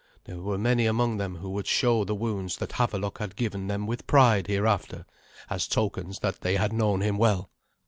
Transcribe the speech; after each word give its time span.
There 0.23 0.39
were 0.41 0.57
many 0.57 0.87
among 0.87 1.17
them 1.17 1.35
who 1.35 1.49
would 1.51 1.67
show 1.67 2.03
the 2.03 2.15
wounds 2.15 2.57
that 2.57 2.71
Havelok 2.71 3.19
had 3.19 3.35
given 3.35 3.67
them 3.67 3.85
with 3.85 4.07
pride 4.07 4.47
hereafter, 4.47 5.05
as 5.47 5.67
tokens 5.67 6.17
that 6.21 6.41
they 6.41 6.55
had 6.55 6.73
known 6.73 7.01
him 7.01 7.19
well. 7.19 7.51